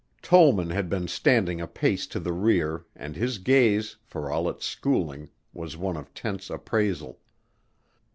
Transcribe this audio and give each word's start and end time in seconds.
Tollman 0.23 0.71
had 0.71 0.89
been 0.89 1.07
standing 1.07 1.61
a 1.61 1.67
pace 1.67 2.07
to 2.07 2.19
the 2.19 2.33
rear 2.33 2.87
and 2.95 3.15
his 3.15 3.37
gaze, 3.37 3.97
for 4.03 4.31
all 4.31 4.49
its 4.49 4.65
schooling, 4.65 5.29
was 5.53 5.77
one 5.77 5.95
of 5.95 6.11
tense 6.15 6.49
appraisal. 6.49 7.19